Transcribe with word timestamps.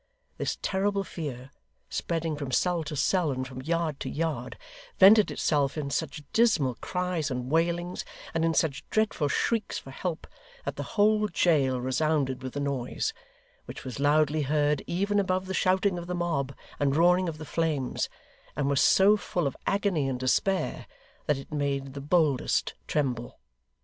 This 0.39 0.57
terrible 0.63 1.03
fear, 1.03 1.51
spreading 1.87 2.35
from 2.35 2.49
cell 2.51 2.83
to 2.85 2.95
cell 2.95 3.29
and 3.31 3.47
from 3.47 3.61
yard 3.61 3.99
to 3.99 4.09
yard, 4.09 4.57
vented 4.97 5.29
itself 5.29 5.77
in 5.77 5.91
such 5.91 6.23
dismal 6.33 6.73
cries 6.81 7.29
and 7.29 7.51
wailings, 7.51 8.03
and 8.33 8.43
in 8.43 8.55
such 8.55 8.83
dreadful 8.89 9.27
shrieks 9.27 9.77
for 9.77 9.91
help, 9.91 10.25
that 10.65 10.75
the 10.75 10.81
whole 10.97 11.27
jail 11.27 11.79
resounded 11.79 12.41
with 12.41 12.53
the 12.53 12.59
noise; 12.59 13.13
which 13.65 13.83
was 13.85 13.99
loudly 13.99 14.41
heard 14.41 14.81
even 14.87 15.19
above 15.19 15.45
the 15.45 15.53
shouting 15.53 15.99
of 15.99 16.07
the 16.07 16.15
mob 16.15 16.55
and 16.79 16.95
roaring 16.95 17.29
of 17.29 17.37
the 17.37 17.45
flames, 17.45 18.09
and 18.55 18.71
was 18.71 18.81
so 18.81 19.15
full 19.15 19.45
of 19.45 19.55
agony 19.67 20.09
and 20.09 20.19
despair, 20.19 20.87
that 21.27 21.37
it 21.37 21.51
made 21.51 21.93
the 21.93 22.01
boldest 22.01 22.73
tremble. 22.87 23.39